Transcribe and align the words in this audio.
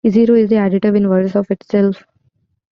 Zero 0.09 0.33
is 0.33 0.49
the 0.49 0.55
additive 0.55 0.97
inverse 0.97 1.35
of 1.35 1.51
itself. 1.51 2.05